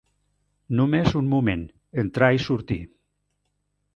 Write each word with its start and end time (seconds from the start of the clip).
Només 0.79 1.09
un 1.19 1.27
moment: 1.33 1.61
entrar 2.05 2.31
i 2.39 2.43
sortir. 2.47 2.81